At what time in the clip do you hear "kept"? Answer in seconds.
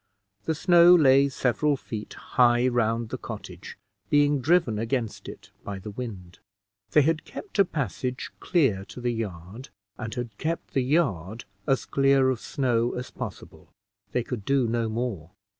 7.23-7.59, 10.39-10.73